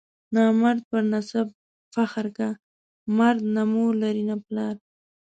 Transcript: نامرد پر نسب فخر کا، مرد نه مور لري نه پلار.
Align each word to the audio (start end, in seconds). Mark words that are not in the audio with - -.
نامرد 0.35 0.81
پر 0.89 1.01
نسب 1.13 1.47
فخر 1.93 2.25
کا، 2.37 2.49
مرد 3.17 3.41
نه 3.55 3.63
مور 3.73 3.91
لري 4.03 4.23
نه 4.29 4.35
پلار. 4.45 4.75